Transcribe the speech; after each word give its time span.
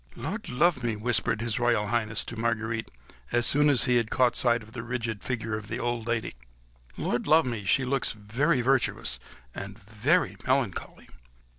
"Lud 0.15 0.49
love 0.49 0.81
me!" 0.81 0.95
whispered 0.95 1.41
His 1.41 1.59
Royal 1.59 1.85
Highness 1.89 2.25
to 2.25 2.35
Marguerite, 2.35 2.89
as 3.31 3.45
soon 3.45 3.69
as 3.69 3.83
he 3.83 3.97
had 3.97 4.09
caught 4.09 4.35
sight 4.35 4.63
of 4.63 4.71
the 4.71 4.81
rigid 4.81 5.21
figure 5.23 5.55
of 5.55 5.67
the 5.67 5.77
old 5.77 6.07
lady; 6.07 6.33
"Lud 6.97 7.27
love 7.27 7.45
me! 7.45 7.65
she 7.65 7.85
looks 7.85 8.11
very 8.11 8.61
virtuous 8.61 9.19
and 9.53 9.77
very 9.77 10.37
melancholy." 10.43 11.07